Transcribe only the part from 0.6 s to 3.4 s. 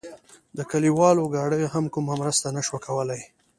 کلیوالو ګاډیو هم کومه مرسته نه شوه کولای.